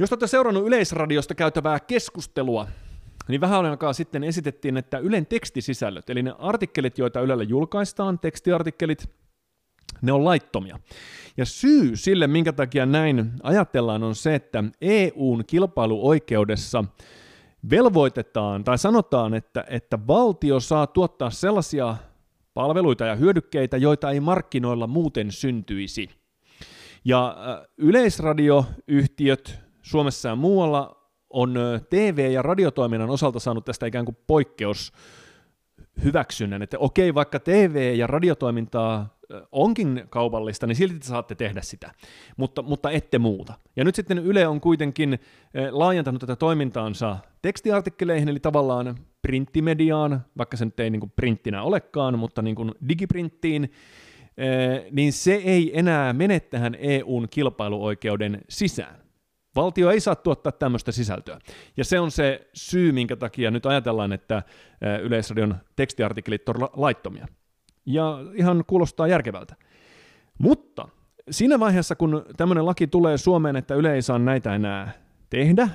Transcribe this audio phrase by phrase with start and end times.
[0.00, 2.66] Jos olette seurannut Yleisradiosta käytävää keskustelua,
[3.28, 9.10] niin vähän aikaa sitten esitettiin, että Ylen tekstisisällöt, eli ne artikkelit, joita Ylellä julkaistaan, tekstiartikkelit,
[10.02, 10.78] ne on laittomia.
[11.36, 16.84] Ja syy sille, minkä takia näin ajatellaan, on se, että EUn kilpailuoikeudessa
[17.70, 21.96] velvoitetaan tai sanotaan, että, että valtio saa tuottaa sellaisia
[22.54, 26.10] palveluita ja hyödykkeitä, joita ei markkinoilla muuten syntyisi.
[27.04, 30.96] Ja äh, yleisradioyhtiöt Suomessa ja muualla
[31.30, 31.54] on
[31.90, 34.92] TV- ja radiotoiminnan osalta saanut tästä ikään kuin poikkeus
[36.04, 39.18] hyväksynnän, että okei, vaikka TV- ja radiotoimintaa
[39.52, 41.90] onkin kaupallista, niin silti te saatte tehdä sitä,
[42.36, 43.54] mutta, mutta ette muuta.
[43.76, 45.18] Ja nyt sitten Yle on kuitenkin
[45.70, 52.18] laajentanut tätä toimintaansa tekstiartikkeleihin, eli tavallaan printtimediaan, vaikka se nyt ei niin kuin printtinä olekaan,
[52.18, 53.72] mutta niin kuin digiprinttiin,
[54.90, 59.09] niin se ei enää mene tähän EUn kilpailuoikeuden sisään.
[59.56, 61.38] Valtio ei saa tuottaa tämmöistä sisältöä.
[61.76, 64.42] Ja se on se syy, minkä takia nyt ajatellaan, että
[65.02, 67.26] Yleisradion tekstiartikkelit on laittomia.
[67.86, 69.54] Ja ihan kuulostaa järkevältä.
[70.38, 70.88] Mutta
[71.30, 74.92] siinä vaiheessa, kun tämmöinen laki tulee Suomeen, että Yle ei saa näitä enää
[75.30, 75.68] tehdä,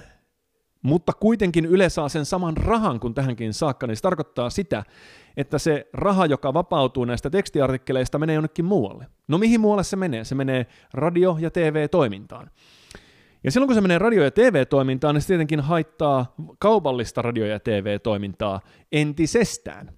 [0.81, 4.83] mutta kuitenkin Yle saa sen saman rahan kuin tähänkin saakka, niin se tarkoittaa sitä,
[5.37, 9.07] että se raha, joka vapautuu näistä tekstiartikkeleista, menee jonnekin muualle.
[9.27, 10.23] No mihin muualle se menee?
[10.23, 12.49] Se menee radio- ja TV-toimintaan.
[13.45, 17.59] Ja silloin kun se menee radio- ja TV-toimintaan, niin se tietenkin haittaa kaupallista radio- ja
[17.59, 19.91] TV-toimintaa entisestään.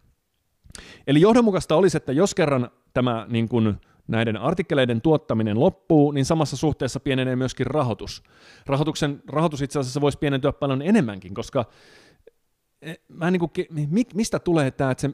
[1.07, 6.57] Eli johdonmukaista olisi, että jos kerran tämä niin kuin, näiden artikkeleiden tuottaminen loppuu, niin samassa
[6.57, 8.23] suhteessa pienenee myöskin rahoitus.
[8.65, 11.65] Rahoituksen, rahoitus itse asiassa voisi pienentyä paljon enemmänkin, koska
[12.81, 13.51] eh, mä niin kuin,
[14.13, 15.09] mistä tulee tämä, että se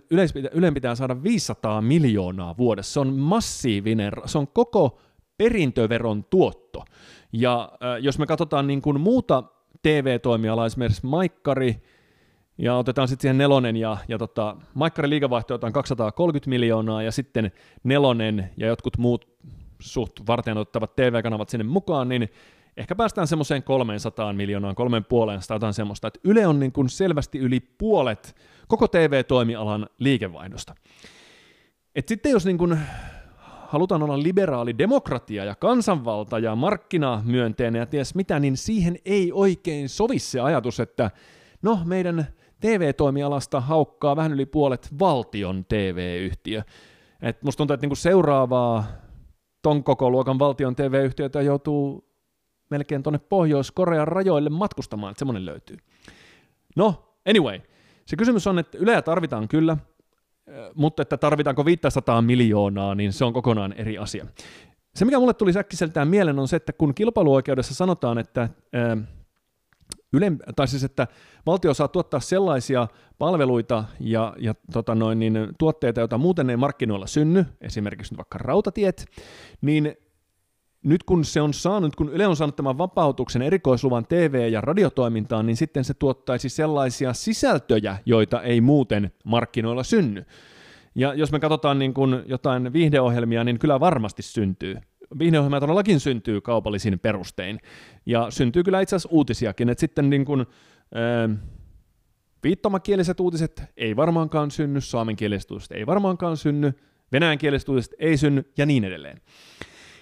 [0.53, 2.94] Ylen pitää saada 500 miljoonaa vuodessa.
[2.94, 5.00] Se on massiivinen, se on koko
[5.44, 6.86] perintöveron tuotto.
[7.34, 9.44] Ja äh, jos me katsotaan niin kuin muuta
[9.82, 11.84] TV-toimialaa, esimerkiksi Maikkari,
[12.58, 17.52] ja otetaan sitten siihen nelonen, ja, ja tota, Maikkarin liikavaihto on 230 miljoonaa, ja sitten
[17.84, 19.28] nelonen ja jotkut muut
[19.80, 22.30] suht varten ottavat TV-kanavat sinne mukaan, niin
[22.78, 26.90] ehkä päästään semmoiseen 300 miljoonaan, kolmen puoleen tai jotain semmoista, että Yle on niin kuin
[26.90, 28.36] selvästi yli puolet
[28.68, 30.76] koko TV-toimialan liikevaihdosta.
[31.96, 32.80] Et sitten jos niin kuin
[33.73, 39.89] halutaan olla liberaali demokratia ja kansanvalta ja markkinamyönteinen ja ties mitä, niin siihen ei oikein
[39.89, 41.11] sovi se ajatus, että
[41.61, 42.28] no meidän
[42.59, 46.61] TV-toimialasta haukkaa vähän yli puolet valtion TV-yhtiö.
[47.22, 48.84] Et musta tuntuu, että niinku seuraavaa
[49.61, 52.09] ton koko luokan valtion TV-yhtiötä joutuu
[52.69, 55.78] melkein tuonne Pohjois-Korean rajoille matkustamaan, että semmoinen löytyy.
[56.75, 57.59] No, anyway,
[58.05, 59.78] se kysymys on, että Yleä tarvitaan kyllä,
[60.75, 64.25] mutta että tarvitaanko 500 miljoonaa, niin se on kokonaan eri asia.
[64.96, 68.50] Se, mikä mulle tuli säkkiseltään mieleen, on se, että kun kilpailuoikeudessa sanotaan, että
[70.14, 71.08] Yle, tai siis, että
[71.46, 72.88] valtio saa tuottaa sellaisia
[73.18, 79.06] palveluita ja, ja tota noin, niin tuotteita, joita muuten ei markkinoilla synny, esimerkiksi vaikka rautatiet,
[79.62, 79.96] niin
[80.84, 85.46] nyt kun se on saanut, kun Yle on saanut tämän vapautuksen erikoisluvan TV- ja radiotoimintaan,
[85.46, 90.26] niin sitten se tuottaisi sellaisia sisältöjä, joita ei muuten markkinoilla synny.
[90.96, 94.76] Ja jos me katsotaan niin kuin jotain viihdeohjelmia, niin kyllä varmasti syntyy.
[95.20, 97.60] Viihdeohjelmia todellakin syntyy kaupallisin perustein.
[98.06, 101.38] Ja syntyy kyllä itse asiassa uutisiakin, että sitten niin kuin, äh,
[102.44, 106.74] viittomakieliset uutiset ei varmaankaan synny, saamenkieliset uutiset ei varmaankaan synny,
[107.12, 109.22] venäjänkieliset uutiset ei synny ja niin edelleen.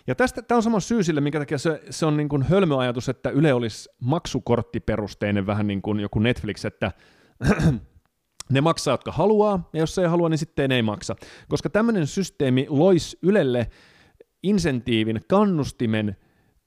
[0.07, 3.09] Ja tästä, tämä on sama syy sille, minkä takia se, se on niin kuin hölmöajatus,
[3.09, 6.91] että Yle olisi maksukorttiperusteinen vähän niin kuin joku Netflix, että
[8.51, 11.15] ne maksaa, jotka haluaa, ja jos ei halua, niin sitten ei maksa.
[11.49, 13.67] Koska tämmöinen systeemi loisi Ylelle
[14.43, 16.15] insentiivin, kannustimen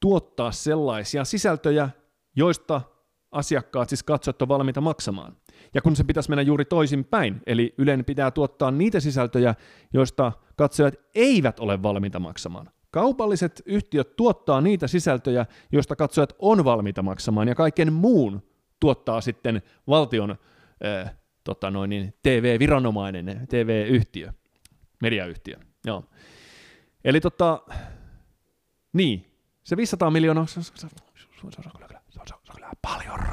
[0.00, 1.88] tuottaa sellaisia sisältöjä,
[2.36, 2.80] joista
[3.32, 5.36] asiakkaat, siis katsojat, on valmiita maksamaan.
[5.74, 9.54] Ja kun se pitäisi mennä juuri toisin päin, eli Ylen pitää tuottaa niitä sisältöjä,
[9.92, 12.66] joista katsojat eivät ole valmiita maksamaan.
[12.94, 18.42] Kaupalliset yhtiöt tuottaa niitä sisältöjä, joista katsojat on valmiita maksamaan, ja kaiken muun
[18.80, 24.32] tuottaa sitten valtion äh, tota noin, niin TV-viranomainen, TV-yhtiö,
[25.02, 25.56] mediayhtiö.
[25.86, 26.04] Joo.
[27.04, 27.62] Eli tota,
[28.92, 33.23] niin, se 500 miljoonaa, se on kyllä paljon